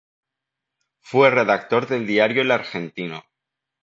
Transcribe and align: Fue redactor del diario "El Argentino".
Fue 1.01 1.29
redactor 1.29 1.85
del 1.85 2.07
diario 2.07 2.41
"El 2.41 2.49
Argentino". 2.49 3.23